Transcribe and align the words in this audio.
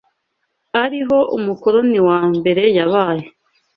ari 0.83 0.99
ho 1.07 1.17
umukoloni 1.37 1.99
wa 2.07 2.19
mbere 2.37 2.63
yabaye 2.77 3.25